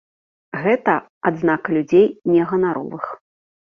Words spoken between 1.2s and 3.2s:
адзнака людзей не ганаровых.